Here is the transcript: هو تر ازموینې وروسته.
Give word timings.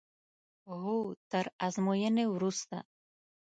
هو 0.81 0.95
تر 1.31 1.45
ازموینې 1.67 2.25
وروسته. 2.29 2.77